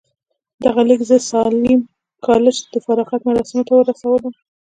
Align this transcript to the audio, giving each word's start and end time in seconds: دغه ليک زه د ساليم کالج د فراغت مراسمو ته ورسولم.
دغه 0.63 0.81
ليک 0.89 1.01
زه 1.09 1.17
د 1.21 1.25
ساليم 1.31 1.81
کالج 2.27 2.55
د 2.73 2.75
فراغت 2.85 3.21
مراسمو 3.27 3.67
ته 3.67 3.73
ورسولم. 3.75 4.33